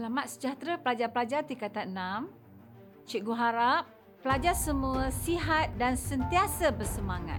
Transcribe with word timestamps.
Selamat 0.00 0.32
sejahtera 0.32 0.80
pelajar-pelajar 0.80 1.44
tingkatan 1.44 1.92
6. 1.92 3.04
Cikgu 3.04 3.36
harap 3.36 3.84
pelajar 4.24 4.56
semua 4.56 5.12
sihat 5.12 5.76
dan 5.76 5.92
sentiasa 5.92 6.72
bersemangat. 6.72 7.36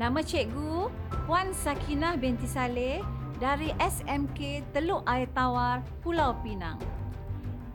Nama 0.00 0.16
cikgu 0.24 0.88
Puan 1.28 1.52
Sakinah 1.52 2.16
binti 2.16 2.48
Saleh 2.48 3.04
dari 3.36 3.76
SMK 3.76 4.64
Teluk 4.72 5.04
Air 5.04 5.28
Tawar, 5.36 5.84
Pulau 6.00 6.32
Pinang. 6.40 6.80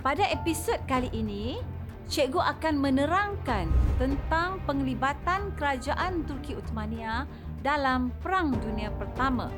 Pada 0.01 0.25
episod 0.33 0.81
kali 0.89 1.13
ini, 1.13 1.61
cikgu 2.09 2.57
akan 2.57 2.81
menerangkan 2.81 3.69
tentang 4.01 4.65
penglibatan 4.65 5.53
kerajaan 5.53 6.25
Turki 6.25 6.57
Uthmaniyah 6.57 7.29
dalam 7.61 8.09
Perang 8.25 8.49
Dunia 8.65 8.89
Pertama 8.97 9.53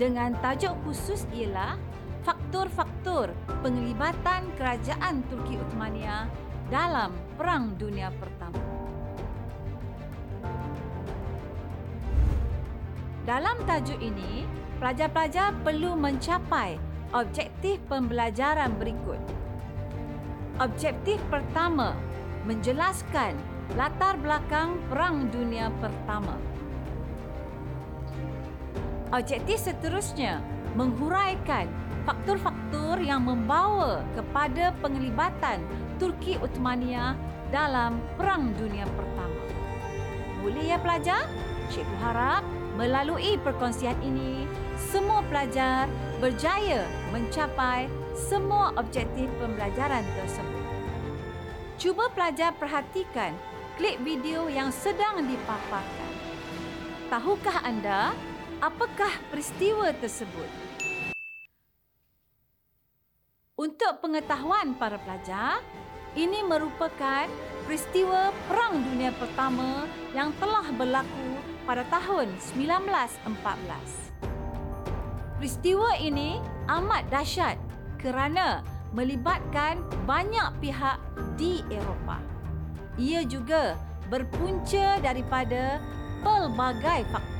dengan 0.00 0.32
tajuk 0.40 0.80
khusus 0.80 1.28
ialah 1.36 1.76
faktor-faktor 2.22 3.34
penglibatan 3.66 4.46
kerajaan 4.54 5.26
Turki 5.26 5.58
Uthmaniyah 5.58 6.30
dalam 6.70 7.10
Perang 7.34 7.74
Dunia 7.76 8.14
Pertama. 8.16 8.62
Dalam 13.22 13.54
tajuk 13.66 14.02
ini, 14.02 14.42
pelajar-pelajar 14.82 15.54
perlu 15.62 15.94
mencapai 15.94 16.74
objektif 17.14 17.78
pembelajaran 17.86 18.74
berikut. 18.78 19.18
Objektif 20.58 21.22
pertama, 21.30 21.94
menjelaskan 22.46 23.38
latar 23.78 24.18
belakang 24.18 24.74
Perang 24.90 25.30
Dunia 25.30 25.70
Pertama. 25.78 26.34
Objektif 29.14 29.60
seterusnya, 29.70 30.42
menghuraikan 30.74 31.68
faktor-faktor 32.02 32.98
yang 32.98 33.26
membawa 33.26 34.02
kepada 34.18 34.74
penglibatan 34.82 35.62
Turki 36.02 36.38
Uthmaniyah 36.42 37.14
dalam 37.54 38.02
Perang 38.18 38.50
Dunia 38.58 38.86
Pertama. 38.90 39.42
Boleh 40.42 40.74
ya 40.74 40.78
pelajar? 40.82 41.30
Cikgu 41.70 41.96
harap 42.02 42.42
melalui 42.74 43.38
perkongsian 43.38 43.94
ini, 44.02 44.48
semua 44.74 45.22
pelajar 45.30 45.86
berjaya 46.18 46.82
mencapai 47.14 47.86
semua 48.16 48.74
objektif 48.74 49.30
pembelajaran 49.38 50.02
tersebut. 50.18 50.64
Cuba 51.78 52.10
pelajar 52.10 52.52
perhatikan 52.58 53.32
klip 53.78 53.98
video 54.02 54.50
yang 54.50 54.74
sedang 54.74 55.22
dipaparkan. 55.24 56.12
Tahukah 57.08 57.62
anda 57.62 58.16
apakah 58.60 59.12
peristiwa 59.30 59.92
tersebut? 59.96 60.71
Untuk 63.62 64.02
pengetahuan 64.02 64.74
para 64.74 64.98
pelajar, 64.98 65.62
ini 66.18 66.42
merupakan 66.42 67.30
peristiwa 67.62 68.34
Perang 68.50 68.82
Dunia 68.82 69.14
Pertama 69.14 69.86
yang 70.10 70.34
telah 70.42 70.66
berlaku 70.74 71.38
pada 71.62 71.86
tahun 71.86 72.26
1914. 72.42 73.22
Peristiwa 75.38 75.94
ini 75.94 76.42
amat 76.74 77.06
dahsyat 77.06 77.54
kerana 78.02 78.66
melibatkan 78.90 79.78
banyak 80.10 80.58
pihak 80.58 80.98
di 81.38 81.62
Eropah. 81.70 82.18
Ia 82.98 83.22
juga 83.22 83.78
berpunca 84.10 84.98
daripada 84.98 85.78
pelbagai 86.26 87.06
faktor 87.14 87.31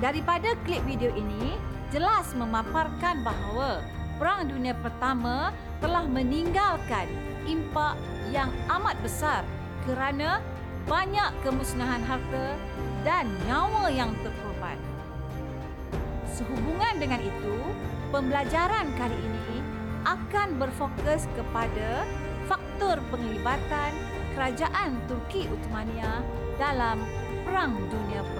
Daripada 0.00 0.56
klip 0.64 0.80
video 0.88 1.12
ini, 1.12 1.60
jelas 1.92 2.32
memaparkan 2.32 3.20
bahawa 3.20 3.84
Perang 4.16 4.48
Dunia 4.48 4.72
Pertama 4.80 5.52
telah 5.84 6.08
meninggalkan 6.08 7.04
impak 7.44 8.00
yang 8.32 8.48
amat 8.72 8.96
besar 9.04 9.44
kerana 9.84 10.40
banyak 10.88 11.28
kemusnahan 11.44 12.00
harta 12.08 12.56
dan 13.04 13.28
nyawa 13.44 13.92
yang 13.92 14.16
terkorban. 14.24 14.80
Sehubungan 16.32 16.96
dengan 16.96 17.20
itu, 17.20 17.56
pembelajaran 18.08 18.88
kali 18.96 19.18
ini 19.20 19.60
akan 20.08 20.56
berfokus 20.56 21.28
kepada 21.36 22.08
faktor 22.48 23.04
penglibatan 23.12 23.92
kerajaan 24.32 24.96
Turki 25.04 25.44
Uthmaniyah 25.44 26.24
dalam 26.56 27.04
Perang 27.44 27.76
Dunia 27.92 28.24
Pertama. 28.24 28.39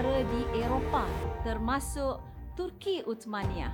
Negara-negara 0.00 0.32
di 0.32 0.40
Eropah 0.64 1.10
termasuk 1.44 2.24
Turki 2.56 3.04
Uthmaniyah. 3.04 3.72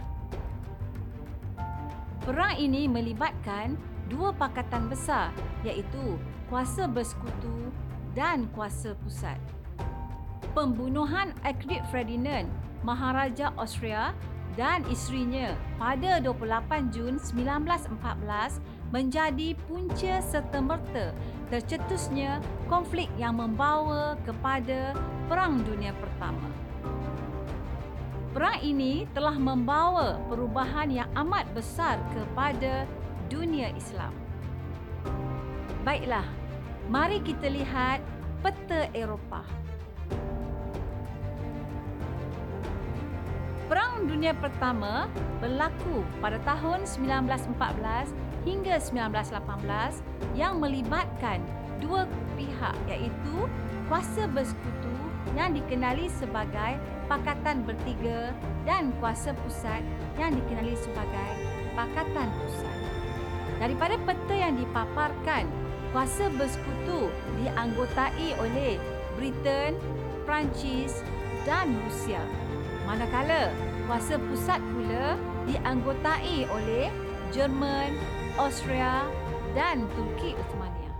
Perang 2.27 2.59
ini 2.59 2.91
melibatkan 2.91 3.79
dua 4.11 4.35
pakatan 4.35 4.91
besar 4.91 5.31
iaitu 5.63 6.19
kuasa 6.51 6.91
bersekutu 6.91 7.71
dan 8.19 8.51
kuasa 8.51 8.99
pusat. 9.07 9.39
Pembunuhan 10.51 11.31
Akrit 11.47 11.87
Ferdinand, 11.95 12.51
Maharaja 12.83 13.55
Austria 13.55 14.11
dan 14.59 14.83
isterinya 14.91 15.55
pada 15.79 16.19
28 16.19 16.91
Jun 16.91 17.23
1914 17.23 18.59
menjadi 18.91 19.55
punca 19.71 20.15
serta-merta 20.27 21.15
tercetusnya 21.51 22.43
konflik 22.67 23.07
yang 23.15 23.39
membawa 23.39 24.19
kepada 24.27 24.95
Perang 25.31 25.63
Dunia 25.63 25.95
Pertama. 25.95 26.51
Perang 28.35 28.61
ini 28.61 29.09
telah 29.17 29.39
membawa 29.39 30.21
perubahan 30.29 30.93
yang 30.93 31.09
amat 31.17 31.49
besar 31.57 31.97
kepada 32.13 32.85
dunia 33.33 33.73
Islam. 33.73 34.13
Baiklah, 35.87 36.27
mari 36.91 37.23
kita 37.25 37.49
lihat 37.49 38.05
peta 38.45 38.93
Eropah. 38.93 39.47
Perang 43.67 44.05
Dunia 44.07 44.37
Pertama 44.37 45.09
berlaku 45.41 46.05
pada 46.21 46.39
tahun 46.45 46.85
1914 46.85 48.26
hingga 48.47 48.79
1918 48.79 50.39
yang 50.39 50.63
melibatkan 50.63 51.43
dua 51.83 52.07
pihak 52.39 52.75
iaitu 52.87 53.37
kuasa 53.91 54.31
bersekutu 54.31 54.95
yang 55.35 55.53
dikenali 55.53 56.07
sebagai 56.09 56.79
Pakatan 57.07 57.67
Bertiga 57.67 58.35
dan 58.67 58.95
kuasa 59.03 59.35
pusat 59.45 59.83
yang 60.19 60.33
dikenali 60.35 60.75
sebagai 60.75 61.31
Pakatan 61.75 62.31
Pusat. 62.41 62.79
Daripada 63.63 63.95
peta 64.03 64.35
yang 64.35 64.59
dipaparkan, 64.59 65.47
kuasa 65.95 66.31
bersekutu 66.35 67.11
dianggotai 67.39 68.35
oleh 68.43 68.81
Britain, 69.15 69.79
Perancis 70.27 71.01
dan 71.47 71.73
Rusia. 71.87 72.21
Manakala 72.91 73.55
kuasa 73.87 74.19
pusat 74.19 74.59
pula 74.75 75.15
dianggotai 75.47 76.47
oleh 76.51 76.91
Jerman, 77.31 77.95
Austria 78.37 79.09
dan 79.57 79.89
Turki 79.97 80.37
Uthmaniyah. 80.37 80.97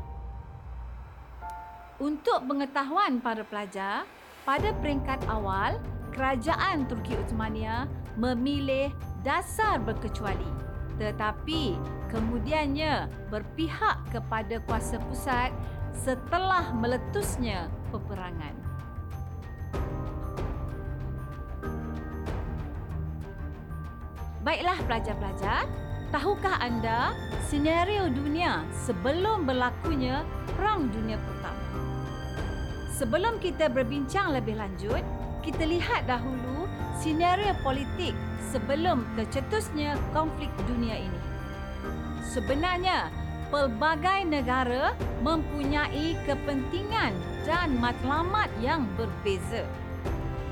Untuk 2.01 2.45
pengetahuan 2.49 3.21
para 3.21 3.45
pelajar, 3.45 4.09
pada 4.49 4.73
peringkat 4.81 5.21
awal, 5.29 5.77
kerajaan 6.17 6.89
Turki 6.89 7.17
Uthmaniyah 7.17 7.89
memilih 8.17 8.89
dasar 9.21 9.77
berkecuali 9.81 10.67
tetapi 10.97 11.77
kemudiannya 12.09 13.09
berpihak 13.29 14.01
kepada 14.09 14.61
kuasa 14.65 14.97
pusat 15.09 15.53
setelah 15.93 16.73
meletusnya 16.73 17.69
peperangan. 17.93 18.57
Baiklah 24.41 24.79
pelajar-pelajar, 24.87 25.67
Tahukah 26.15 26.63
anda 26.63 27.11
senario 27.51 28.07
dunia 28.07 28.63
sebelum 28.71 29.43
berlakunya 29.43 30.23
Perang 30.55 30.87
Dunia 30.95 31.19
Pertama? 31.19 31.67
Sebelum 32.95 33.43
kita 33.43 33.67
berbincang 33.67 34.31
lebih 34.31 34.55
lanjut, 34.55 35.03
kita 35.43 35.67
lihat 35.67 36.07
dahulu 36.07 36.71
senario 37.03 37.51
politik 37.67 38.15
sebelum 38.55 39.03
tercetusnya 39.19 39.99
konflik 40.15 40.47
dunia 40.71 40.95
ini. 40.95 41.23
Sebenarnya, 42.23 43.11
pelbagai 43.51 44.31
negara 44.31 44.95
mempunyai 45.27 46.15
kepentingan 46.23 47.19
dan 47.51 47.83
matlamat 47.83 48.47
yang 48.63 48.87
berbeza. 48.95 49.67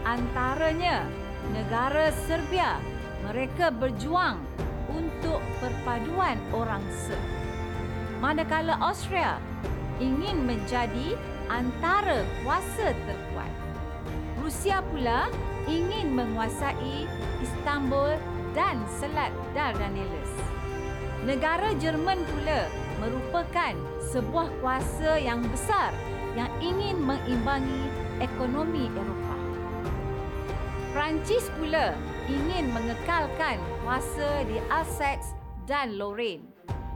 Antaranya, 0.02 1.06
negara 1.54 2.10
Serbia, 2.26 2.82
mereka 3.22 3.70
berjuang 3.70 4.42
untuk 5.24 5.40
perpaduan 5.56 6.36
orang 6.52 6.84
Serb. 6.92 7.24
Manakala 8.20 8.76
Austria 8.76 9.40
ingin 9.96 10.44
menjadi 10.44 11.16
antara 11.48 12.28
kuasa 12.44 12.92
terkuat. 12.92 13.48
Rusia 14.44 14.84
pula 14.92 15.32
ingin 15.64 16.12
menguasai 16.12 17.08
Istanbul 17.40 18.20
dan 18.52 18.84
Selat 19.00 19.32
Dardanelles. 19.56 20.28
Negara 21.24 21.72
Jerman 21.80 22.20
pula 22.28 22.68
merupakan 23.00 23.72
sebuah 24.12 24.52
kuasa 24.60 25.16
yang 25.16 25.40
besar 25.48 25.96
yang 26.36 26.52
ingin 26.60 27.00
mengimbangi 27.00 27.88
ekonomi 28.20 28.92
Eropah. 28.92 29.42
Perancis 30.92 31.48
pula 31.56 31.96
ingin 32.28 32.72
mengekalkan 32.72 33.60
kuasa 33.84 34.44
di 34.48 34.56
Alsace 34.72 35.36
dan 35.68 36.00
Lorraine. 36.00 36.48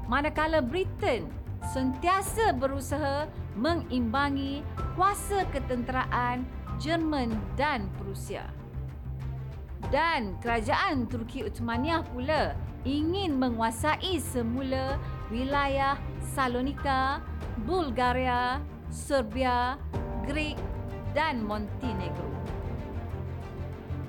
Manakala 0.09 0.65
Britain 0.65 1.29
sentiasa 1.69 2.57
berusaha 2.57 3.29
mengimbangi 3.53 4.65
kuasa 4.97 5.45
ketenteraan 5.53 6.49
Jerman 6.81 7.37
dan 7.61 7.91
Prusia. 8.01 8.49
Dan 9.93 10.41
kerajaan 10.41 11.07
Turki 11.07 11.45
Uthmaniyah 11.45 12.03
pula 12.09 12.57
ingin 12.89 13.37
menguasai 13.37 14.19
semula 14.23 14.97
wilayah 15.29 16.01
Salonika, 16.35 17.21
Bulgaria, 17.69 18.63
Serbia, 18.89 19.77
Greek 20.25 20.57
dan 21.13 21.45
Montenegro. 21.45 22.38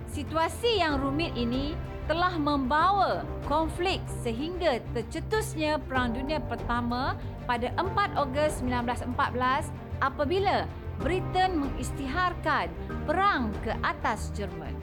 Situasi 0.09 0.81
yang 0.81 0.97
rumit 0.97 1.37
ini 1.37 1.77
telah 2.09 2.33
membawa 2.41 3.21
konflik 3.45 4.01
sehingga 4.25 4.81
tercetusnya 4.97 5.77
Perang 5.85 6.17
Dunia 6.17 6.41
Pertama 6.41 7.13
pada 7.45 7.69
4 7.77 8.17
Ogos 8.17 8.57
1914 8.65 9.69
apabila 10.01 10.65
Britain 10.97 11.61
mengisytiharkan 11.61 12.73
perang 13.05 13.53
ke 13.61 13.69
atas 13.85 14.33
Jerman. 14.33 14.73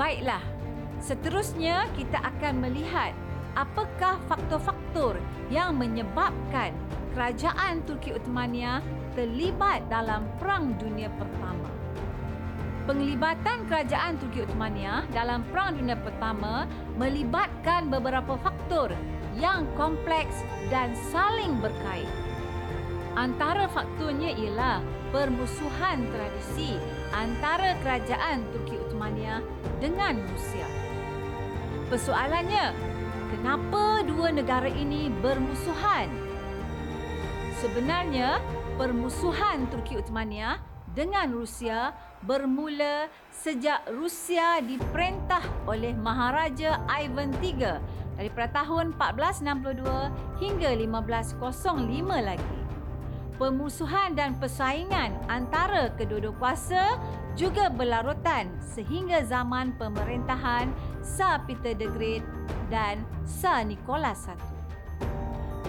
Baiklah, 0.00 0.40
seterusnya 1.04 1.84
kita 1.92 2.16
akan 2.24 2.64
melihat 2.64 3.12
apakah 3.52 4.16
faktor-faktor 4.32 5.20
yang 5.52 5.76
menyebabkan 5.76 6.72
kerajaan 7.12 7.84
Turki 7.84 8.16
Uthmaniyah 8.16 8.80
terlibat 9.12 9.84
dalam 9.92 10.24
Perang 10.40 10.72
Dunia 10.80 11.12
Pertama. 11.20 11.75
Penglibatan 12.86 13.66
kerajaan 13.66 14.14
Turki 14.22 14.46
Uthmaniyah 14.46 15.10
dalam 15.10 15.42
Perang 15.50 15.74
Dunia 15.74 15.98
Pertama 15.98 16.70
melibatkan 16.94 17.90
beberapa 17.90 18.38
faktor 18.38 18.94
yang 19.34 19.66
kompleks 19.74 20.46
dan 20.70 20.94
saling 21.10 21.58
berkait. 21.58 22.06
Antara 23.18 23.66
faktornya 23.66 24.30
ialah 24.38 24.78
permusuhan 25.10 26.06
tradisi 26.14 26.78
antara 27.10 27.74
kerajaan 27.82 28.46
Turki 28.54 28.78
Uthmaniyah 28.78 29.42
dengan 29.82 30.22
Rusia. 30.30 30.70
Persoalannya, 31.90 32.70
kenapa 33.34 34.06
dua 34.06 34.30
negara 34.30 34.70
ini 34.70 35.10
bermusuhan? 35.10 36.06
Sebenarnya, 37.58 38.38
permusuhan 38.78 39.66
Turki 39.74 39.98
Uthmaniyah 39.98 40.75
dengan 40.96 41.28
Rusia 41.28 41.92
bermula 42.24 43.12
sejak 43.28 43.84
Rusia 43.92 44.64
diperintah 44.64 45.44
oleh 45.68 45.92
Maharaja 45.92 46.80
Ivan 46.88 47.36
III 47.44 47.76
daripada 48.16 48.64
tahun 48.64 48.96
1462 48.96 50.40
hingga 50.40 50.72
1505 50.72 51.36
lagi 52.24 52.56
pemusuhan 53.36 54.16
dan 54.16 54.32
persaingan 54.40 55.12
antara 55.28 55.92
kedua-dua 55.94 56.32
kuasa 56.40 56.96
juga 57.36 57.68
berlarutan 57.68 58.48
sehingga 58.64 59.20
zaman 59.28 59.76
pemerintahan 59.76 60.72
Tsar 61.04 61.44
Peter 61.44 61.76
the 61.76 61.88
Great 61.92 62.24
dan 62.72 63.04
Tsar 63.28 63.68
Nicholas 63.68 64.24
I. 64.32 64.36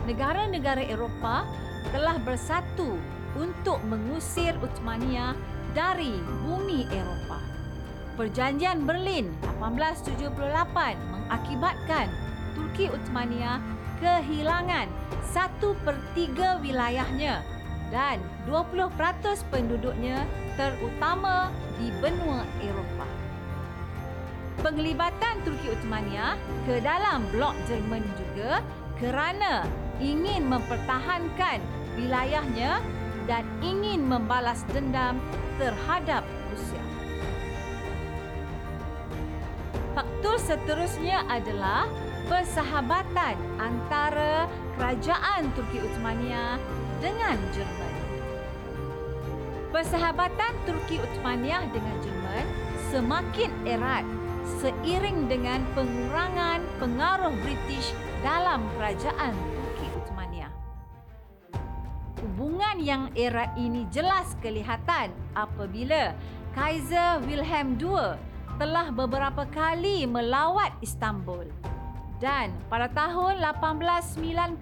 Negara-negara 0.08 0.88
Eropah 0.88 1.44
telah 1.92 2.16
bersatu 2.24 2.96
untuk 3.38 3.80
mengusir 3.86 4.57
Uthmaniyah 4.60 5.38
dari 5.78 6.18
bumi 6.44 6.89
Eropah. 6.89 7.44
Perjanjian 8.18 8.89
Berlin 8.89 9.30
1878 9.62 10.34
mengakibatkan 10.98 12.10
Turki 12.57 12.89
Uthmaniyah 12.89 13.62
kehilangan 14.01 14.89
satu 15.22 15.78
per 15.86 15.94
tiga 16.18 16.57
wilayahnya 16.57 17.45
dan 17.94 18.18
20% 18.50 18.89
penduduknya 19.54 20.25
terutama 20.57 21.54
di 21.78 21.94
benua 22.01 22.42
Eropah. 22.66 23.12
Penglibatan 24.66 25.45
Turki 25.45 25.69
Uthmaniyah 25.69 26.33
ke 26.66 26.81
dalam 26.81 27.22
blok 27.30 27.54
Jerman 27.69 28.01
juga 28.18 28.66
kerana 28.98 29.69
ingin 30.01 30.50
mempertahankan 30.50 31.62
wilayahnya 31.94 32.81
dan 33.28 33.44
ingin 33.60 34.08
membalas 34.08 34.64
dendam 34.72 35.20
terhadap 35.60 36.24
Rusia. 36.50 36.84
Faktor 39.94 40.38
seterusnya 40.40 41.28
adalah 41.28 41.86
persahabatan 42.32 43.36
antara 43.60 44.48
kerajaan 44.80 45.52
Turki 45.54 45.84
Uthmaniyah 45.84 46.56
dengan 47.04 47.38
Jerman. 47.52 47.94
Persahabatan 49.72 50.54
Turki 50.64 51.04
Uthmaniyah 51.04 51.68
dengan 51.76 51.96
Jerman 52.00 52.46
semakin 52.90 53.52
erat 53.68 54.06
seiring 54.64 55.28
dengan 55.28 55.60
pengurangan 55.76 56.64
pengaruh 56.80 57.36
British 57.44 57.92
dalam 58.24 58.64
kerajaan 58.80 59.36
Hubungan 62.78 63.10
yang 63.10 63.10
erat 63.18 63.57
ini 63.57 63.90
jelas 63.90 64.38
kelihatan 64.38 65.10
apabila 65.34 66.14
Kaiser 66.54 67.18
Wilhelm 67.26 67.74
II 67.81 68.14
telah 68.62 68.94
beberapa 68.94 69.50
kali 69.50 70.06
melawat 70.06 70.78
Istanbul. 70.86 71.50
Dan 72.22 72.54
pada 72.69 72.86
tahun 72.94 73.42
1898, 73.42 74.62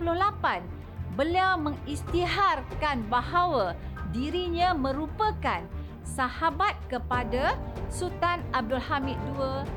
beliau 1.19 1.59
mengisytiharkan 1.59 3.03
bahawa 3.11 3.75
dirinya 4.15 4.71
merupakan 4.71 5.67
sahabat 6.07 6.79
kepada 6.87 7.59
Sultan 7.91 8.39
Abdul 8.55 8.79
Hamid 8.79 9.19
II 9.35 9.67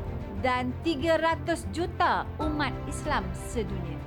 dan 0.46 0.70
300 0.86 1.66
juta 1.74 2.22
umat 2.38 2.70
Islam 2.86 3.26
sedunia. 3.34 3.98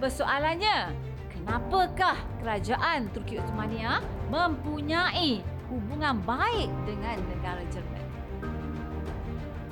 Persoalannya, 0.00 1.09
kenapakah 1.40 2.20
kerajaan 2.44 3.08
Turki 3.16 3.40
Uthmaniyah 3.40 4.04
mempunyai 4.28 5.40
hubungan 5.72 6.20
baik 6.28 6.68
dengan 6.84 7.16
negara 7.32 7.64
Jerman? 7.72 8.04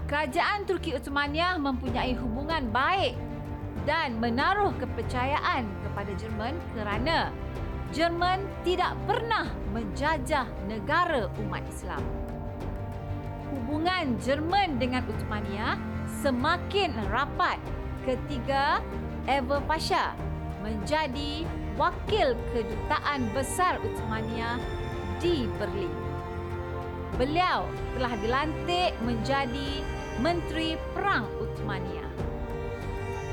Kerajaan 0.09 0.65
Turki 0.65 0.97
Uthmaniyah 0.97 1.61
mempunyai 1.61 2.17
hubungan 2.17 2.73
baik 2.73 3.21
dan 3.85 4.17
menaruh 4.17 4.73
kepercayaan 4.81 5.69
kepada 5.85 6.13
Jerman 6.17 6.57
kerana 6.73 7.29
Jerman 7.93 8.41
tidak 8.65 8.97
pernah 9.05 9.49
menjajah 9.77 10.49
negara 10.69 11.29
umat 11.45 11.61
Islam. 11.69 12.01
Hubungan 13.53 14.17
Jerman 14.25 14.81
dengan 14.81 15.05
Uthmaniyah 15.05 15.77
semakin 16.25 16.97
rapat 17.13 17.61
ketika 18.09 18.81
Ever 19.29 19.61
Pasha 19.69 20.17
menjadi 20.63 21.47
wakil 21.79 22.35
kedutaan 22.55 23.31
besar 23.33 23.79
Uthmaniyah 23.83 24.59
di 25.23 25.47
Berlin. 25.59 25.93
Beliau 27.17 27.67
telah 27.97 28.15
dilantik 28.21 28.93
menjadi 29.03 29.83
Menteri 30.19 30.79
Perang 30.95 31.27
Uthmaniyah. 31.39 32.11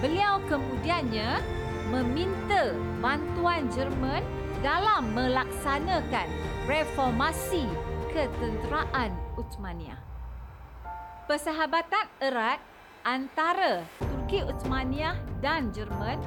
Beliau 0.01 0.37
kemudiannya 0.45 1.41
meminta 1.89 2.73
bantuan 3.01 3.69
Jerman 3.73 4.21
dalam 4.61 5.13
melaksanakan 5.13 6.27
reformasi 6.65 7.69
ketenteraan 8.09 9.13
Uthmaniyah. 9.37 10.01
Persahabatan 11.25 12.05
erat 12.21 12.61
antara 13.05 13.85
Turki 14.01 14.41
Uthmaniyah 14.45 15.17
dan 15.41 15.69
Jerman 15.73 16.17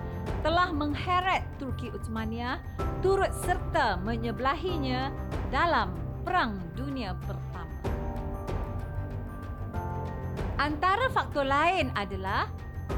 telah 0.40 0.70
mengheret 0.72 1.44
Turki 1.58 1.90
Uthmaniyah 1.92 2.60
turut 3.04 3.30
serta 3.44 3.98
menyebelahinya 4.02 5.10
dalam 5.48 5.94
Perang 6.26 6.60
Dunia 6.76 7.14
Pertama. 7.24 7.76
Antara 10.58 11.06
faktor 11.14 11.46
lain 11.46 11.94
adalah 11.94 12.50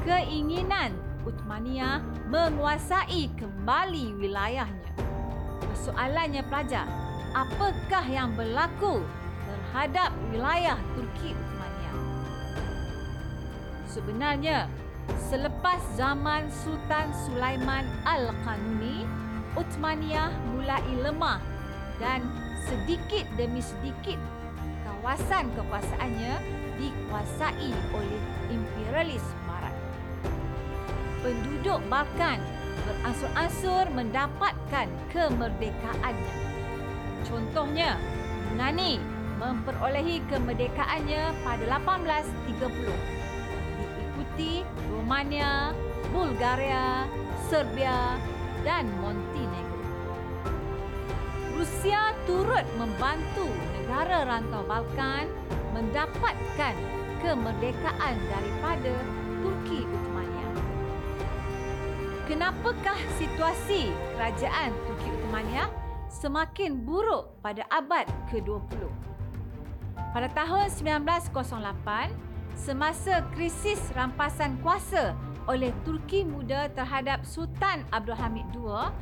keinginan 0.03 0.97
Uthmaniyah 1.21 2.01
menguasai 2.33 3.29
kembali 3.37 4.17
wilayahnya. 4.17 4.91
Persoalannya 5.61 6.41
pelajar, 6.49 6.89
apakah 7.37 8.05
yang 8.09 8.33
berlaku 8.33 9.05
terhadap 9.45 10.09
wilayah 10.33 10.77
Turki 10.97 11.37
Uthmaniyah? 11.37 11.97
Sebenarnya, 13.85 14.65
selepas 15.31 15.79
zaman 15.95 16.51
Sultan 16.51 17.07
Sulaiman 17.23 17.87
Al-Qanuni, 18.03 19.07
Uthmaniyah 19.55 20.27
mulai 20.51 20.83
lemah 20.99 21.39
dan 22.03 22.27
sedikit 22.67 23.23
demi 23.39 23.63
sedikit 23.63 24.19
kawasan 24.83 25.47
kekuasaannya 25.55 26.35
dikuasai 26.75 27.71
oleh 27.95 28.21
imperialis 28.51 29.23
barat. 29.47 29.71
Penduduk 31.23 31.79
Balkan 31.87 32.43
beransur-ansur 32.83 33.87
mendapatkan 33.95 34.91
kemerdekaannya. 35.15 36.35
Contohnya, 37.23 37.95
Yunani 38.51 38.99
memperolehi 39.39 40.19
kemerdekaannya 40.27 41.23
pada 41.39 41.79
1830. 41.79 43.31
Diikuti 44.11 44.61
Romania, 45.01 45.73
Bulgaria, 46.13 47.09
Serbia 47.49 48.21
dan 48.61 48.85
Montenegro. 49.01 49.81
Rusia 51.57 52.13
turut 52.29 52.61
membantu 52.77 53.49
negara 53.73 54.29
rantau 54.29 54.61
Balkan 54.69 55.25
mendapatkan 55.73 56.77
kemerdekaan 57.17 58.15
daripada 58.29 58.93
Turki 59.41 59.89
Uthmaniyah. 59.89 60.53
Kenapakah 62.29 63.01
situasi 63.17 63.89
kerajaan 64.13 64.69
Turki 64.85 65.09
Uthmaniyah 65.17 65.73
semakin 66.13 66.77
buruk 66.77 67.41
pada 67.41 67.65
abad 67.73 68.05
ke-20? 68.29 68.85
Pada 70.13 70.29
tahun 70.29 70.69
1908, 70.69 72.30
semasa 72.55 73.25
krisis 73.33 73.79
rampasan 73.95 74.59
kuasa 74.61 75.15
oleh 75.49 75.73
Turki 75.81 76.21
Muda 76.23 76.69
terhadap 76.71 77.25
Sultan 77.25 77.83
Abdul 77.89 78.17
Hamid 78.17 78.45
II, 78.53 78.93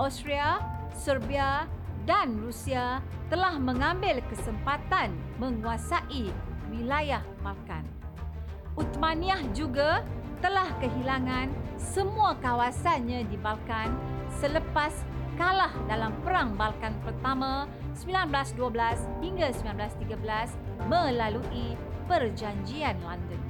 Austria, 0.00 0.58
Serbia 0.96 1.68
dan 2.08 2.40
Rusia 2.40 2.98
telah 3.30 3.56
mengambil 3.60 4.18
kesempatan 4.26 5.14
menguasai 5.38 6.32
wilayah 6.72 7.22
Balkan. 7.44 7.84
Uthmaniyah 8.74 9.52
juga 9.52 10.00
telah 10.40 10.66
kehilangan 10.80 11.52
semua 11.76 12.34
kawasannya 12.40 13.28
di 13.28 13.36
Balkan 13.38 13.92
selepas 14.40 14.90
kalah 15.36 15.72
dalam 15.86 16.12
Perang 16.24 16.56
Balkan 16.56 16.96
Pertama 17.04 17.68
1912 17.94 19.22
hingga 19.22 19.48
1913 19.52 20.88
melalui 20.88 21.76
Perjanjian 22.12 23.00
London. 23.08 23.40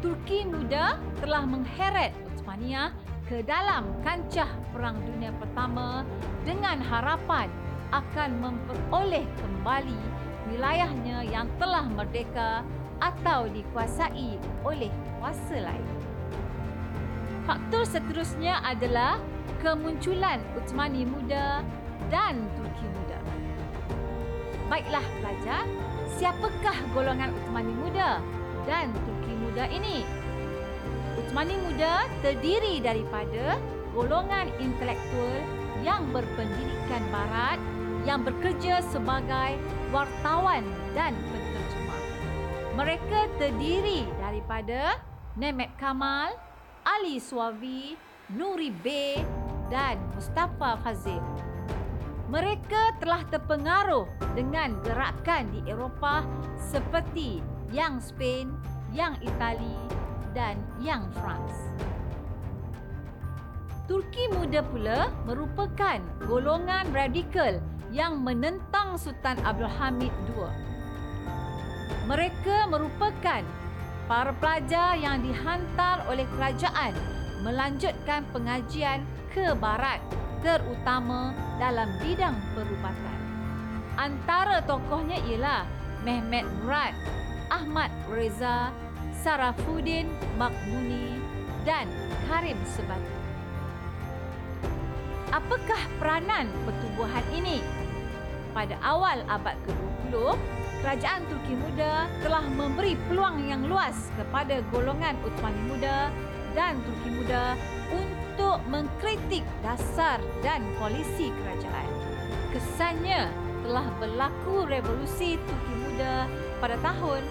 Turki 0.00 0.48
Muda 0.48 0.96
telah 1.20 1.44
mengheret 1.44 2.16
Uthmaniyah 2.32 2.96
ke 3.28 3.44
dalam 3.44 3.84
kancah 4.00 4.48
Perang 4.72 4.96
Dunia 5.04 5.28
Pertama 5.36 6.08
dengan 6.40 6.80
harapan 6.80 7.52
akan 7.92 8.30
memperoleh 8.40 9.28
kembali 9.28 10.00
wilayahnya 10.48 11.28
yang 11.28 11.52
telah 11.60 11.84
merdeka 11.84 12.64
atau 13.04 13.44
dikuasai 13.52 14.40
oleh 14.64 14.88
kuasa 15.20 15.60
lain. 15.60 15.88
Faktor 17.44 17.84
seterusnya 17.84 18.56
adalah 18.64 19.20
kemunculan 19.60 20.40
Uthmani 20.56 21.04
muda 21.04 21.60
dan 22.08 22.40
Turki 22.56 22.88
muda. 22.88 23.20
Baiklah 24.72 25.04
pelajar, 25.20 25.68
siapakah 26.18 26.78
golongan 26.96 27.30
Uthmani 27.42 27.74
muda 27.76 28.18
dan 28.66 28.90
Turki 29.06 29.32
muda 29.36 29.64
ini? 29.70 30.02
Uthmani 31.20 31.54
muda 31.68 32.08
terdiri 32.24 32.82
daripada 32.82 33.60
golongan 33.94 34.50
intelektual 34.58 35.38
yang 35.84 36.08
berpendidikan 36.10 37.02
barat 37.12 37.58
yang 38.08 38.24
bekerja 38.24 38.80
sebagai 38.88 39.60
wartawan 39.92 40.64
dan 40.96 41.12
penterjemah. 41.30 42.02
Mereka 42.80 43.20
terdiri 43.36 44.08
daripada 44.18 44.96
Nemet 45.36 45.70
Kamal, 45.76 46.32
Ali 46.82 47.20
Suavi, 47.20 47.94
Nuri 48.32 48.72
B 48.72 49.18
dan 49.68 50.00
Mustafa 50.16 50.80
Fazil. 50.80 51.49
Mereka 52.30 53.02
telah 53.02 53.26
terpengaruh 53.26 54.06
dengan 54.38 54.78
gerakan 54.86 55.50
di 55.50 55.66
Eropah 55.66 56.22
seperti 56.62 57.42
yang 57.74 57.98
Spain, 57.98 58.54
yang 58.94 59.18
Itali 59.18 59.74
dan 60.30 60.54
yang 60.78 61.10
France. 61.10 61.74
Turki 63.90 64.30
muda 64.30 64.62
pula 64.62 65.10
merupakan 65.26 65.98
golongan 66.22 66.94
radikal 66.94 67.58
yang 67.90 68.22
menentang 68.22 68.94
Sultan 68.94 69.34
Abdul 69.42 69.66
Hamid 69.66 70.14
II. 70.30 70.46
Mereka 72.06 72.70
merupakan 72.70 73.42
para 74.06 74.30
pelajar 74.38 74.94
yang 74.94 75.18
dihantar 75.26 76.06
oleh 76.06 76.22
kerajaan 76.38 76.94
melanjutkan 77.42 78.22
pengajian 78.30 79.02
ke 79.34 79.50
barat 79.58 79.98
terutama 80.40 81.36
dalam 81.60 81.88
bidang 82.00 82.36
perubatan. 82.56 83.18
Antara 84.00 84.64
tokohnya 84.64 85.20
ialah 85.28 85.68
Mehmet 86.00 86.48
Murad, 86.60 86.96
Ahmad 87.52 87.92
Reza, 88.08 88.72
Sarafuddin 89.20 90.08
Makmuni 90.40 91.20
dan 91.68 91.84
Karim 92.24 92.56
Sebatu. 92.64 93.16
Apakah 95.30 95.82
peranan 96.00 96.48
pertubuhan 96.66 97.22
ini? 97.30 97.60
Pada 98.50 98.74
awal 98.82 99.22
abad 99.30 99.54
ke-20, 99.62 100.34
kerajaan 100.82 101.22
Turki 101.30 101.54
Muda 101.54 102.10
telah 102.24 102.42
memberi 102.50 102.98
peluang 103.06 103.46
yang 103.46 103.62
luas 103.70 104.10
kepada 104.18 104.58
golongan 104.74 105.14
Uthmani 105.22 105.62
Muda 105.70 106.10
dan 106.58 106.82
Turki 106.82 107.14
Muda 107.14 107.54
untuk 108.30 108.62
mengkritik 108.70 109.42
dasar 109.58 110.22
dan 110.38 110.62
polisi 110.78 111.34
kerajaan. 111.34 111.90
Kesannya 112.54 113.26
telah 113.66 113.90
berlaku 113.98 114.70
revolusi 114.70 115.34
Turki 115.34 115.74
Muda 115.82 116.30
pada 116.62 116.78
tahun 116.78 117.26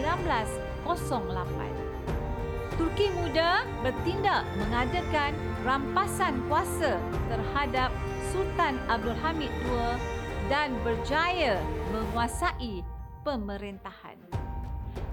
1908. 0.00 0.88
Turki 2.80 3.12
Muda 3.12 3.68
bertindak 3.84 4.48
mengadakan 4.56 5.36
rampasan 5.68 6.40
kuasa 6.48 6.96
terhadap 7.28 7.92
Sultan 8.32 8.80
Abdul 8.88 9.18
Hamid 9.20 9.52
II 9.68 10.00
dan 10.48 10.72
berjaya 10.80 11.60
menguasai 11.92 12.80
pemerintahan. 13.20 14.16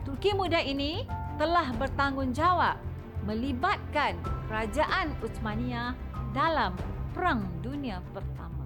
Turki 0.08 0.32
Muda 0.32 0.64
ini 0.64 1.04
telah 1.36 1.76
bertanggungjawab 1.76 2.95
melibatkan 3.26 4.16
kerajaan 4.48 5.12
Uthmaniyah 5.26 5.98
dalam 6.32 6.78
Perang 7.12 7.42
Dunia 7.66 8.00
Pertama. 8.14 8.64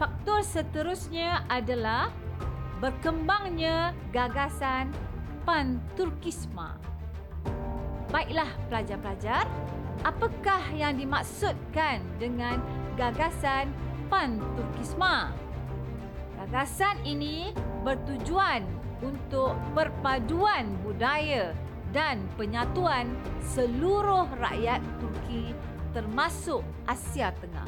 Faktor 0.00 0.42
seterusnya 0.42 1.44
adalah 1.46 2.10
berkembangnya 2.80 3.92
gagasan 4.10 4.90
pan-Turkisma. 5.44 6.74
Baiklah 8.08 8.48
pelajar-pelajar, 8.72 9.44
apakah 10.02 10.62
yang 10.72 10.96
dimaksudkan 10.96 12.00
dengan 12.16 12.58
gagasan 12.96 13.70
pan-Turkisma? 14.08 15.30
Gagasan 16.40 17.04
ini 17.04 17.52
bertujuan 17.84 18.64
untuk 19.00 19.56
perpaduan 19.72 20.76
budaya 20.84 21.56
dan 21.90 22.22
penyatuan 22.38 23.10
seluruh 23.42 24.28
rakyat 24.38 24.78
Turki 25.02 25.56
termasuk 25.90 26.62
Asia 26.86 27.34
Tengah 27.42 27.66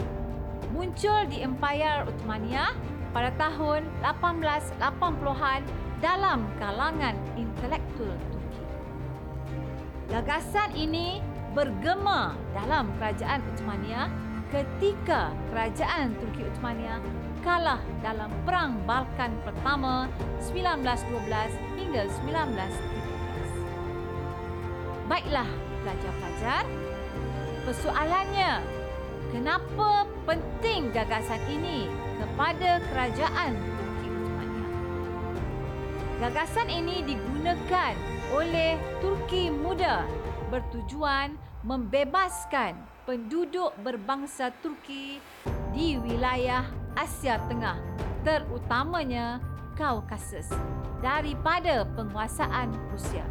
muncul 0.73 1.29
di 1.29 1.45
Empayar 1.45 2.09
Uthmaniyah 2.09 2.73
pada 3.13 3.29
tahun 3.37 3.85
1880-an 4.01 5.61
dalam 6.01 6.49
kalangan 6.57 7.15
intelektual 7.37 8.17
Turki. 8.33 8.65
Gagasan 10.09 10.73
ini 10.73 11.21
bergema 11.53 12.33
dalam 12.57 12.89
kerajaan 12.97 13.45
Uthmaniyah 13.53 14.09
ketika 14.49 15.33
kerajaan 15.53 16.17
Turki 16.17 16.49
Uthmaniyah 16.57 17.01
kalah 17.43 17.83
dalam 18.01 18.31
Perang 18.47 18.79
Balkan 18.87 19.35
pertama 19.43 20.07
1912 20.39 21.51
hingga 21.75 22.07
1913. 22.23 25.11
Baiklah, 25.11 25.51
pelajar-pelajar, 25.83 26.63
persoalannya, 27.67 28.63
kenapa 29.35 30.07
penting 30.25 30.95
gagasan 30.95 31.43
ini 31.51 31.91
kepada 32.23 32.79
kerajaan 32.95 33.59
Turki 33.59 34.07
Uthmaniyah? 34.07 34.71
Gagasan 36.23 36.71
ini 36.71 37.03
digunakan 37.03 37.95
oleh 38.31 38.79
Turki 39.03 39.51
muda 39.51 40.07
bertujuan 40.49 41.35
membebaskan 41.67 42.79
penduduk 43.03 43.75
berbangsa 43.83 44.55
Turki 44.63 45.19
di 45.75 45.99
wilayah 45.99 46.82
Asia 46.97 47.41
Tengah, 47.49 47.81
terutamanya 48.25 49.41
Kaukasus, 49.73 50.47
daripada 51.01 51.89
penguasaan 51.97 52.73
Rusia. 52.93 53.25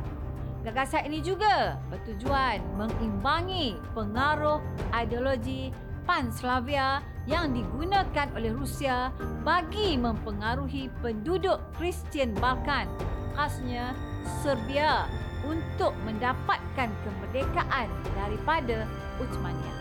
Gagasan 0.62 1.10
ini 1.10 1.26
juga 1.26 1.78
bertujuan 1.90 2.62
mengimbangi 2.78 3.78
pengaruh 3.98 4.62
ideologi 4.94 5.74
Pan-Slavia 6.06 7.02
yang 7.30 7.54
digunakan 7.54 8.30
oleh 8.34 8.54
Rusia 8.54 9.14
bagi 9.46 9.98
mempengaruhi 9.98 10.90
penduduk 11.02 11.62
Kristian 11.78 12.34
Balkan, 12.38 12.90
khasnya 13.38 13.94
Serbia 14.42 15.06
untuk 15.46 15.94
mendapatkan 16.06 16.90
kemerdekaan 16.90 17.90
daripada 18.18 18.86
Uthmaniyah. 19.18 19.78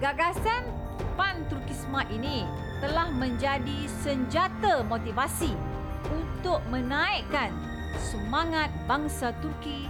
Gagasan 0.00 0.89
pan-Turkisma 1.14 2.06
ini 2.10 2.46
telah 2.80 3.10
menjadi 3.12 3.86
senjata 4.02 4.82
motivasi 4.86 5.52
untuk 6.08 6.62
menaikkan 6.72 7.52
semangat 7.98 8.72
bangsa 8.88 9.34
Turki 9.44 9.86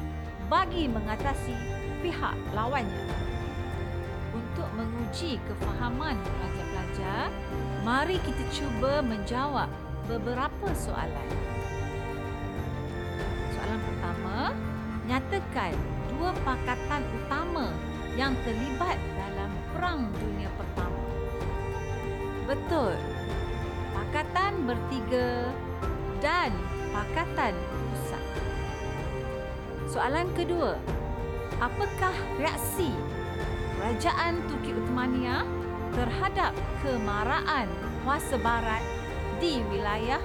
bagi 0.51 0.91
mengatasi 0.91 1.55
pihak 2.03 2.37
lawannya. 2.57 3.07
Untuk 4.35 4.67
menguji 4.75 5.39
kefahaman 5.47 6.19
pelajar-pelajar, 6.19 7.29
mari 7.87 8.19
kita 8.25 8.45
cuba 8.51 8.99
menjawab 9.05 9.71
beberapa 10.11 10.69
soalan. 10.75 11.29
Soalan 13.55 13.81
pertama, 13.87 14.39
nyatakan 15.07 15.75
dua 16.11 16.35
pakatan 16.43 17.03
utama 17.23 17.71
yang 18.19 18.35
terlibat 18.43 18.99
dalam 19.15 19.51
Perang 19.71 20.11
Dunia 20.19 20.51
Pertama. 20.59 20.90
Betul. 22.51 22.99
Pakatan 23.95 24.67
bertiga 24.67 25.55
dan 26.19 26.51
pakatan 26.91 27.55
pusat. 27.95 28.25
Soalan 29.87 30.27
kedua, 30.35 30.75
apakah 31.63 32.11
reaksi 32.43 32.91
kerajaan 33.79 34.43
Turki 34.51 34.75
Uthmaniyah 34.75 35.47
terhadap 35.95 36.51
kemarahan 36.83 37.71
kuasa 38.03 38.35
barat 38.43 38.83
di 39.39 39.63
wilayah 39.71 40.19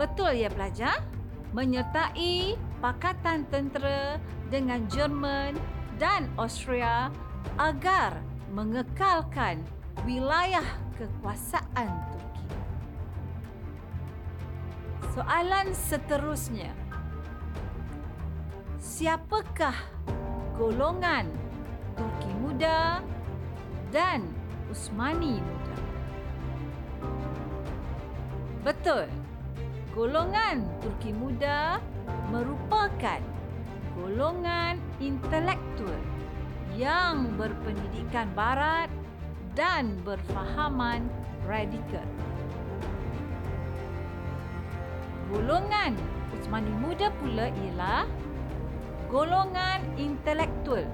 Betul 0.00 0.40
ya 0.40 0.48
pelajar? 0.48 1.04
Menyertai 1.52 2.56
pakatan 2.80 3.44
tentera 3.52 4.16
dengan 4.48 4.88
Jerman 4.88 5.52
dan 6.00 6.32
Austria 6.40 7.12
agar 7.60 8.31
mengekalkan 8.52 9.64
wilayah 10.04 10.64
kekuasaan 11.00 11.88
Turki. 12.12 12.48
Soalan 15.16 15.72
seterusnya. 15.72 16.76
Siapakah 18.76 19.72
golongan 20.60 21.32
Turki 21.96 22.32
muda 22.44 23.00
dan 23.88 24.28
Usmani 24.68 25.40
muda? 25.40 25.78
Betul 28.68 29.08
golongan 29.96 30.68
Turki 30.84 31.16
muda 31.16 31.80
merupakan 32.28 33.20
golongan 33.96 34.76
intelektual 35.00 36.11
yang 36.78 37.36
berpendidikan 37.36 38.32
barat 38.32 38.88
dan 39.52 40.00
berfahaman 40.06 41.04
radikal. 41.44 42.06
Golongan 45.32 45.96
Utsmani 46.32 46.72
muda 46.80 47.12
pula 47.20 47.52
ialah 47.52 48.08
golongan 49.12 49.84
intelektual 50.00 50.84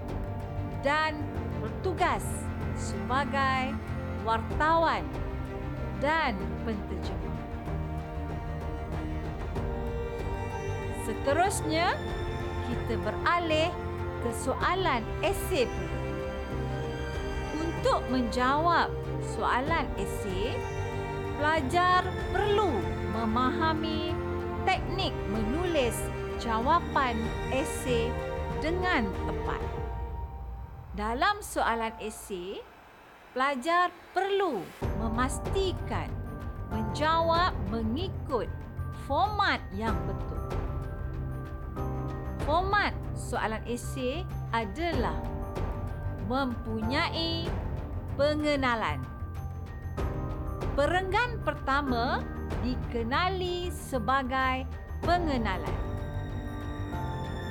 dan 0.82 1.14
bertugas 1.62 2.26
sebagai 2.74 3.74
wartawan 4.26 5.06
dan 6.02 6.34
penterjemah. 6.66 7.38
Seterusnya, 11.06 11.96
kita 12.68 12.94
beralih 13.00 13.72
ke 14.22 14.30
soalan 14.34 15.02
esei 15.22 15.66
pula. 15.66 15.96
Untuk 17.58 18.00
menjawab 18.10 18.90
soalan 19.34 19.86
esei, 19.98 20.54
pelajar 21.38 22.02
perlu 22.34 22.74
memahami 23.14 24.14
teknik 24.66 25.14
menulis 25.30 25.94
jawapan 26.42 27.14
esei 27.54 28.10
dengan 28.58 29.06
tepat. 29.26 29.62
Dalam 30.98 31.38
soalan 31.38 31.94
esei, 32.02 32.58
pelajar 33.30 33.94
perlu 34.10 34.58
memastikan 34.98 36.10
menjawab 36.74 37.54
mengikut 37.70 38.50
format 39.06 39.62
yang 39.72 39.94
betul. 40.04 40.42
Format 42.42 42.90
soalan 43.18 43.60
esei 43.66 44.22
adalah 44.54 45.18
mempunyai 46.30 47.50
pengenalan. 48.14 49.02
Perenggan 50.78 51.42
pertama 51.42 52.22
dikenali 52.62 53.74
sebagai 53.74 54.62
pengenalan. 55.02 55.78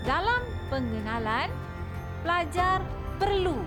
Dalam 0.08 0.42
pengenalan, 0.72 1.52
pelajar 2.24 2.80
perlu 3.20 3.60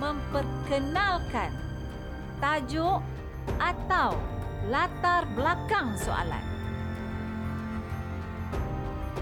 memperkenalkan 0.00 1.52
tajuk 2.40 3.04
atau 3.60 4.16
latar 4.72 5.28
belakang 5.36 5.92
soalan 6.00 6.52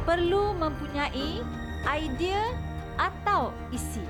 perlu 0.05 0.57
mempunyai 0.57 1.45
idea 1.89 2.43
atau 3.01 3.55
isi. 3.73 4.05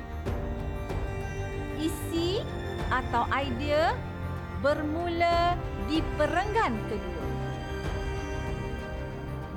Isi 1.79 2.43
atau 2.91 3.25
idea 3.31 3.95
bermula 4.61 5.57
di 5.89 6.03
perenggan 6.19 6.75
kedua. 6.91 7.29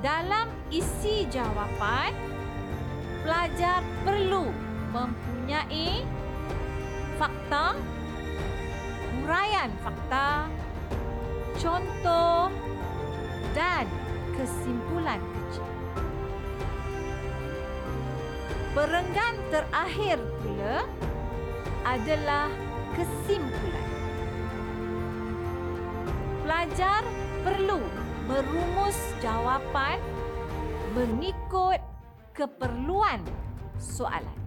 Dalam 0.00 0.48
isi 0.68 1.24
jawapan, 1.32 2.12
pelajar 3.24 3.80
perlu 4.04 4.52
mempunyai 4.92 6.04
fakta, 7.16 7.72
huraian 9.16 9.72
fakta, 9.80 10.48
contoh 11.56 12.52
dan 13.56 13.88
kesimpulan 14.36 15.20
kecil. 15.20 15.73
Perenggan 18.74 19.38
terakhir 19.54 20.18
pula 20.42 20.82
adalah 21.86 22.50
kesimpulan. 22.98 23.86
Pelajar 26.42 27.06
perlu 27.46 27.78
merumus 28.26 28.98
jawapan 29.22 30.02
mengikut 30.90 31.78
keperluan 32.34 33.22
soalan. 33.78 34.40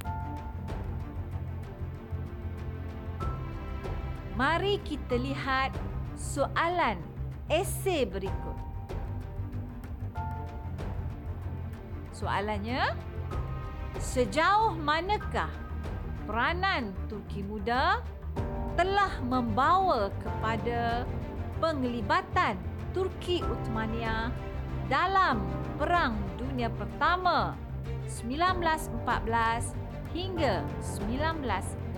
Mari 4.35 4.83
kita 4.83 5.15
lihat 5.15 5.71
soalan 6.19 6.99
esei 7.47 8.03
berikut. 8.03 8.59
Soalannya, 12.11 12.91
sejauh 13.97 14.77
manakah 14.77 15.49
peranan 16.29 16.93
Turki 17.09 17.41
muda 17.41 18.05
telah 18.77 19.09
membawa 19.25 20.13
kepada 20.21 21.01
penglibatan 21.57 22.61
Turki 22.93 23.41
Uthmaniyah 23.41 24.29
dalam 24.85 25.41
Perang 25.81 26.13
Dunia 26.37 26.69
Pertama 26.69 27.57
1914 28.05 29.73
hingga 30.13 30.61
1918. 31.01 31.97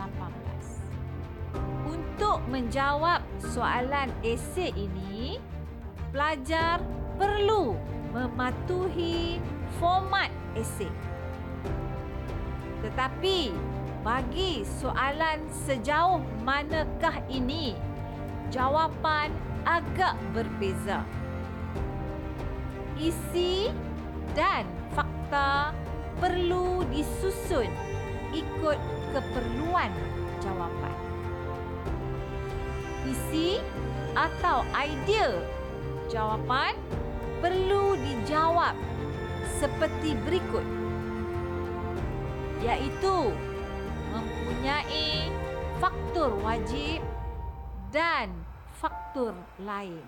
Untuk 1.89 2.39
menjawab 2.47 3.21
soalan 3.43 4.07
esei 4.23 4.71
ini, 4.73 5.37
pelajar 6.15 6.79
perlu 7.19 7.75
mematuhi 8.15 9.43
format 9.77 10.31
esei. 10.55 11.08
Tetapi 12.79 13.51
bagi 13.99 14.63
soalan 14.79 15.43
sejauh 15.67 16.23
manakah 16.47 17.19
ini, 17.27 17.75
jawapan 18.47 19.29
agak 19.67 20.15
berbeza. 20.31 21.03
Isi 22.95 23.71
dan 24.35 24.63
fakta 24.95 25.75
perlu 26.19 26.83
disusun 26.91 27.67
ikut 28.31 28.79
keperluan 29.15 29.91
jawapan. 30.39 30.97
Isi 33.07 33.59
atau 34.15 34.63
idea 34.75 35.39
jawapan 36.11 36.75
perlu 37.39 37.95
dijawab 37.95 38.75
seperti 39.61 40.17
berikut 40.27 40.78
iaitu 42.59 43.31
mempunyai 44.11 45.31
faktor 45.79 46.35
wajib 46.43 46.99
dan 47.89 48.33
faktor 48.75 49.33
lain. 49.63 50.03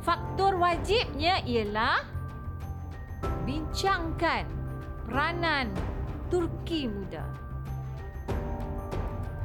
Faktor 0.00 0.56
wajibnya 0.56 1.44
ialah 1.44 2.02
bincangkan 3.44 4.48
peranan 5.04 5.68
Turki 6.30 6.86
muda. 6.86 7.26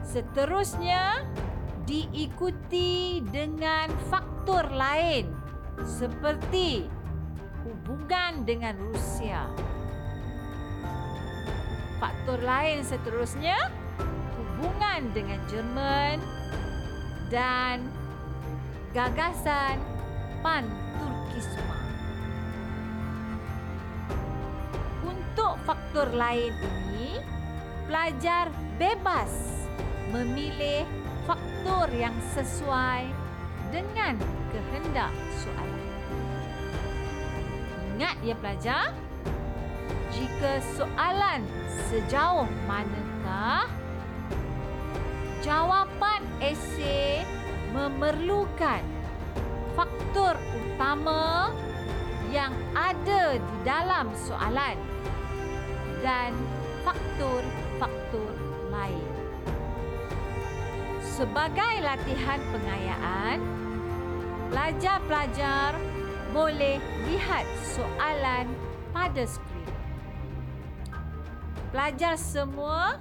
Seterusnya 0.06 1.26
diikuti 1.84 3.20
dengan 3.26 3.90
faktor 4.08 4.70
lain 4.70 5.34
seperti 5.84 6.88
hubungan 7.86 8.50
dengan 8.50 8.74
Rusia. 8.82 9.45
Faktor 12.02 12.41
lain 12.41 12.82
seterusnya 12.82 13.69
hubungan 14.34 15.13
dengan 15.13 15.38
Jerman 15.45 16.17
dan 17.30 17.86
gagasan 18.89 19.78
pan-Turkisme. 20.41 21.78
Untuk 25.06 25.54
faktor 25.69 26.10
lain 26.10 26.58
ini, 26.89 27.21
pelajar 27.86 28.50
bebas 28.82 29.30
memilih 30.10 30.89
faktor 31.30 31.86
yang 31.93 32.17
sesuai 32.34 33.13
dengan 33.69 34.17
kehendak 34.50 35.13
soalan. 35.38 35.75
Ya 38.26 38.34
pelajar, 38.42 38.90
jika 40.10 40.58
soalan 40.74 41.46
sejauh 41.94 42.50
manakah 42.66 43.70
jawapan 45.46 46.26
esei 46.42 47.22
memerlukan 47.70 48.82
faktor 49.78 50.42
utama 50.58 51.54
yang 52.34 52.50
ada 52.74 53.38
di 53.38 53.56
dalam 53.62 54.10
soalan 54.18 54.74
dan 56.02 56.34
faktor-faktor 56.82 58.34
lain. 58.74 59.12
Sebagai 60.98 61.74
latihan 61.86 62.42
pengayaan, 62.50 63.38
pelajar-pelajar 64.50 65.78
boleh 66.36 66.84
lihat 67.08 67.48
soalan 67.63 68.52
pada 68.91 69.24
skrin. 69.24 69.71
Pelajar 71.71 72.19
semua 72.19 73.00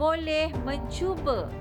boleh 0.00 0.48
mencuba 0.64 1.52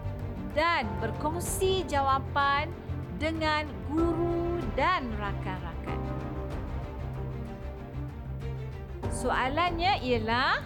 dan 0.55 0.87
berkongsi 1.03 1.83
jawapan 1.91 2.71
dengan 3.19 3.67
guru 3.91 4.63
dan 4.79 5.11
rakan-rakan. 5.19 5.99
Soalannya 9.11 9.99
ialah 9.99 10.63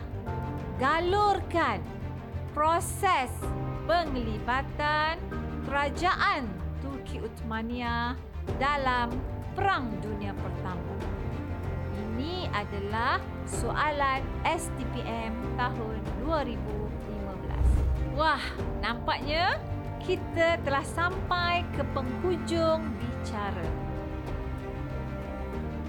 galurkan 0.78 1.82
proses 2.54 3.34
penglibatan 3.90 5.18
kerajaan 5.66 6.46
Turki 6.86 7.26
Uthmaniyah 7.26 8.14
dalam 8.62 9.33
Perang 9.54 9.86
Dunia 10.02 10.34
Pertama. 10.34 10.98
Ini 11.94 12.50
adalah 12.50 13.22
soalan 13.46 14.26
STPM 14.42 15.34
tahun 15.54 16.02
2015. 16.26 18.18
Wah, 18.18 18.42
nampaknya 18.82 19.62
kita 20.02 20.58
telah 20.66 20.82
sampai 20.82 21.62
ke 21.78 21.86
penghujung 21.94 22.98
bicara. 22.98 23.70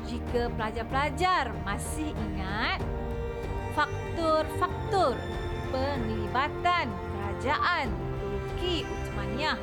Jika 0.04 0.52
pelajar-pelajar 0.52 1.56
masih 1.64 2.12
ingat 2.12 2.84
faktor-faktor 3.72 5.16
penglibatan 5.72 6.92
kerajaan 6.92 7.88
Turki 8.20 8.84
Uthmaniyah 8.84 9.56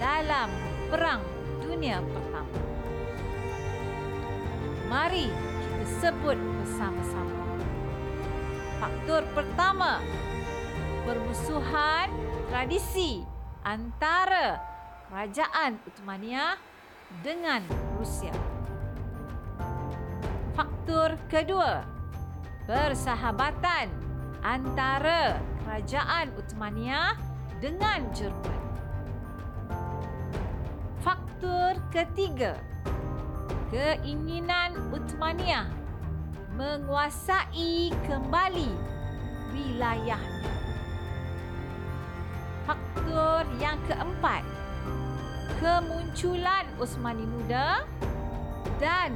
dalam 0.00 0.48
Perang 0.88 1.20
Dunia 1.60 2.00
Pertama. 2.00 2.67
Mari 4.88 5.28
kita 5.28 5.84
sebut 6.00 6.40
bersama-sama. 6.40 7.36
Faktor 8.80 9.20
pertama, 9.36 10.00
permusuhan 11.04 12.08
tradisi 12.48 13.20
antara 13.68 14.56
kerajaan 15.12 15.76
Uthmaniyah 15.84 16.56
dengan 17.20 17.60
Rusia. 18.00 18.32
Faktor 20.56 21.20
kedua, 21.28 21.84
persahabatan 22.64 23.92
antara 24.40 25.36
kerajaan 25.68 26.32
Uthmaniyah 26.32 27.12
dengan 27.60 28.08
Jerman. 28.16 28.60
Faktor 31.04 31.76
ketiga, 31.92 32.56
keinginan 33.68 34.72
Uthmaniyah 34.96 35.68
menguasai 36.56 37.92
kembali 38.08 38.72
wilayahnya. 39.52 40.52
Faktor 42.64 43.44
yang 43.60 43.80
keempat, 43.88 44.44
kemunculan 45.60 46.64
Osmani 46.80 47.24
Muda 47.24 47.84
dan 48.80 49.12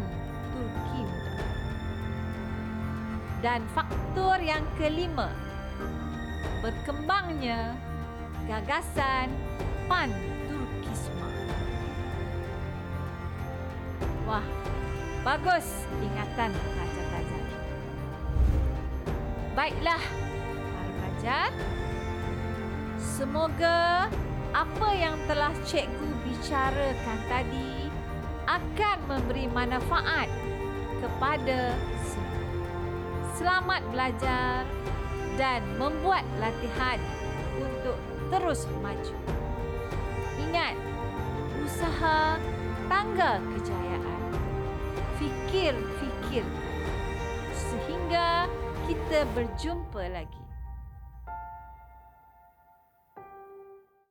Turki 0.53 1.01
Muda. 1.05 1.45
Dan 3.45 3.61
faktor 3.73 4.37
yang 4.41 4.65
kelima, 4.77 5.33
berkembangnya 6.61 7.77
gagasan 8.49 9.33
pan-Turkisme. 9.89 10.42
Wah, 14.23 14.47
bagus 15.27 15.67
ingatan 15.99 16.55
pelajar-pelajar. 16.55 17.43
Baiklah, 19.53 20.03
para 20.73 20.91
pelajar. 20.95 21.51
Semoga 23.03 24.07
apa 24.53 24.89
yang 24.95 25.19
telah 25.27 25.53
cikgu 25.67 26.11
bicarakan 26.23 27.19
tadi 27.27 27.91
akan 28.47 28.99
memberi 29.11 29.47
manfaat 29.51 30.29
kepada 31.03 31.75
semua. 32.07 32.41
Selamat 33.35 33.83
belajar 33.91 34.63
dan 35.35 35.61
membuat 35.81 36.23
latihan 36.39 37.01
untuk 37.59 37.99
terus 38.31 38.71
maju. 38.85 39.17
Ingat, 40.39 40.77
usaha 41.65 42.37
tangga 42.89 43.41
kejayaan. 43.57 43.92
Fikir-fikir 45.23 46.43
sehingga 47.55 48.51
kita 48.91 49.23
berjumpa 49.39 50.11
lagi. 50.11 50.42